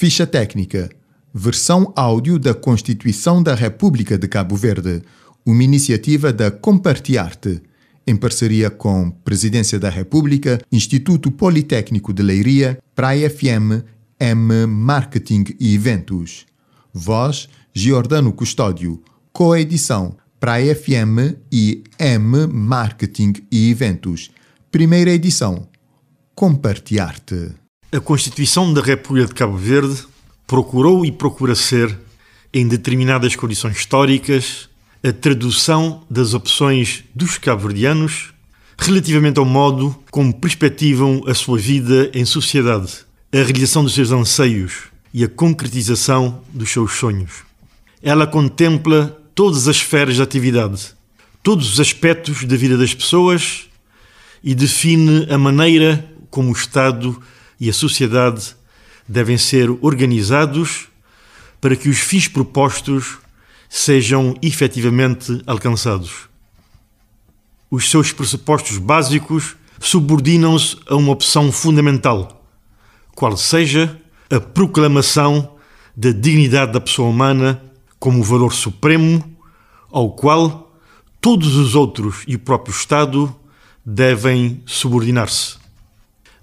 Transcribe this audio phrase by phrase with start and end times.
[0.00, 0.88] Ficha técnica.
[1.34, 5.02] Versão áudio da Constituição da República de Cabo Verde,
[5.44, 7.60] uma iniciativa da Compartiarte,
[8.06, 13.82] em parceria com Presidência da República, Instituto Politécnico de Leiria, Praia FM,
[14.20, 16.46] M Marketing e Eventos.
[16.94, 19.02] Voz Giordano Custódio.
[19.32, 24.30] Coedição Praia FM e M Marketing e Eventos.
[24.70, 25.66] Primeira edição.
[26.36, 27.52] Compartiarte.
[27.90, 30.04] A Constituição da República de Cabo Verde
[30.46, 31.98] procurou e procura ser,
[32.52, 34.68] em determinadas condições históricas,
[35.02, 38.34] a tradução das opções dos cabo-verdianos
[38.78, 42.92] relativamente ao modo como perspectivam a sua vida em sociedade,
[43.32, 44.82] a realização dos seus anseios
[45.14, 47.42] e a concretização dos seus sonhos.
[48.02, 50.92] Ela contempla todas as esferas de atividade,
[51.42, 53.66] todos os aspectos da vida das pessoas
[54.44, 57.18] e define a maneira como o Estado
[57.60, 58.54] e a sociedade
[59.06, 60.88] devem ser organizados
[61.60, 63.18] para que os fins propostos
[63.68, 66.28] sejam efetivamente alcançados.
[67.70, 72.44] Os seus pressupostos básicos subordinam-se a uma opção fundamental,
[73.14, 74.00] qual seja
[74.30, 75.56] a proclamação
[75.96, 77.62] da dignidade da pessoa humana
[77.98, 79.36] como valor supremo
[79.90, 80.72] ao qual
[81.20, 83.34] todos os outros e o próprio Estado
[83.84, 85.56] devem subordinar-se.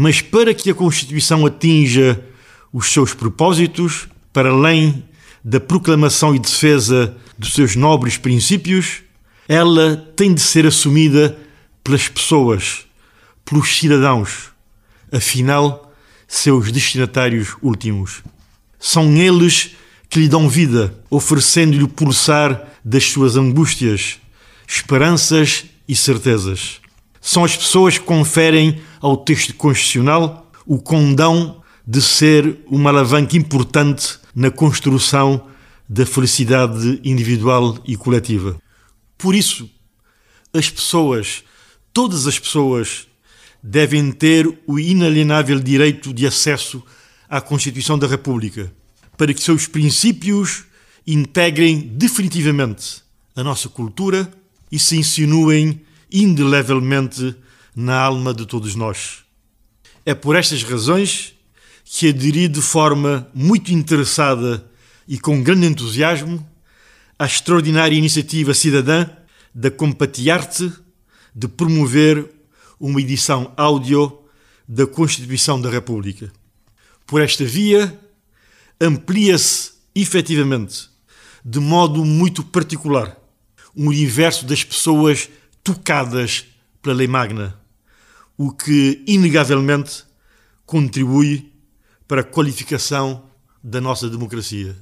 [0.00, 2.24] Mas para que a Constituição atinja
[2.72, 5.02] os seus propósitos, para além
[5.42, 9.02] da proclamação e defesa dos seus nobres princípios,
[9.48, 11.36] ela tem de ser assumida
[11.82, 12.86] pelas pessoas,
[13.44, 14.50] pelos cidadãos,
[15.10, 15.92] afinal,
[16.28, 18.22] seus destinatários últimos.
[18.78, 19.72] São eles
[20.08, 24.20] que lhe dão vida, oferecendo-lhe o pulsar das suas angústias,
[24.64, 26.80] esperanças e certezas.
[27.28, 34.18] São as pessoas que conferem ao texto constitucional o condão de ser uma alavanca importante
[34.34, 35.46] na construção
[35.86, 38.56] da felicidade individual e coletiva.
[39.18, 39.68] Por isso,
[40.54, 41.44] as pessoas,
[41.92, 43.06] todas as pessoas,
[43.62, 46.82] devem ter o inalienável direito de acesso
[47.28, 48.72] à Constituição da República,
[49.18, 50.64] para que seus princípios
[51.06, 53.02] integrem definitivamente
[53.36, 54.32] a nossa cultura
[54.72, 57.34] e se insinuem indelevelmente
[57.74, 59.24] na alma de todos nós.
[60.04, 61.34] É por estas razões
[61.84, 64.68] que aderi de forma muito interessada
[65.06, 66.46] e com grande entusiasmo
[67.18, 69.08] à extraordinária iniciativa cidadã
[69.54, 70.72] da Compatiarte
[71.34, 72.30] de promover
[72.78, 74.18] uma edição áudio
[74.68, 76.30] da Constituição da República.
[77.06, 77.98] Por esta via,
[78.80, 80.88] amplia-se efetivamente,
[81.44, 83.16] de modo muito particular,
[83.74, 85.28] o universo das pessoas
[85.68, 86.46] tocadas
[86.80, 87.54] pela lei magna,
[88.38, 90.02] o que inegavelmente
[90.64, 91.52] contribui
[92.06, 93.24] para a qualificação
[93.62, 94.74] da nossa democracia.